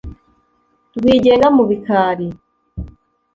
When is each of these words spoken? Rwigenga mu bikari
Rwigenga 0.97 1.47
mu 1.55 1.63
bikari 1.69 2.27